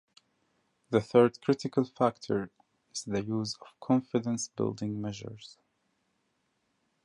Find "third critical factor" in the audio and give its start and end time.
0.99-2.49